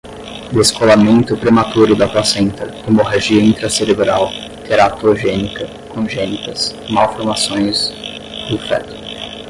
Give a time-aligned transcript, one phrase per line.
[0.55, 4.25] descolamento prematuro da placenta, hemorragia intracerebral,
[4.67, 6.59] teratogênica, congênitas,
[6.93, 7.77] malformações
[8.49, 8.95] do feto